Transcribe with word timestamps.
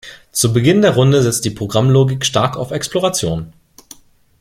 Zu 0.31 0.51
Beginn 0.51 0.81
der 0.81 0.95
Runde 0.95 1.21
setzt 1.21 1.45
die 1.45 1.51
Programmlogik 1.51 2.25
stark 2.25 2.57
auf 2.57 2.71
Exploration. 2.71 3.53